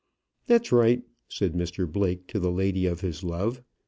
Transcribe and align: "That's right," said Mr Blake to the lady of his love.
"That's 0.47 0.71
right," 0.71 1.03
said 1.29 1.53
Mr 1.53 1.85
Blake 1.87 2.25
to 2.29 2.39
the 2.39 2.49
lady 2.51 2.87
of 2.87 3.01
his 3.01 3.23
love. 3.23 3.61